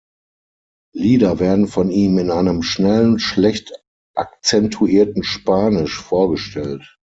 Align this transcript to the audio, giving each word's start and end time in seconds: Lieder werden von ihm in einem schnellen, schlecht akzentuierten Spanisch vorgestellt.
Lieder 0.95 1.37
werden 1.37 1.67
von 1.67 1.91
ihm 1.91 2.17
in 2.17 2.31
einem 2.31 2.63
schnellen, 2.63 3.19
schlecht 3.19 3.71
akzentuierten 4.15 5.21
Spanisch 5.23 6.01
vorgestellt. 6.01 6.97